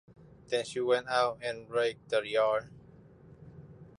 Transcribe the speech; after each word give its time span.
Then 0.47 0.65
she 0.65 0.79
went 0.79 1.07
out 1.09 1.37
and 1.43 1.69
raked 1.69 2.09
the 2.09 2.27
yard. 2.27 2.71